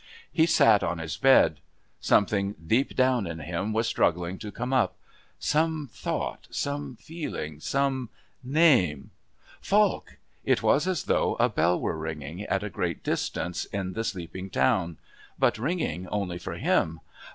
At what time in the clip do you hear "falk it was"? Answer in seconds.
9.61-10.87